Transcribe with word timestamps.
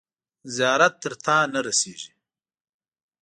زیارت 0.55 0.93
تر 1.01 1.13
تاته 1.23 1.49
نه 1.53 1.59
رسیږي. 1.67 2.11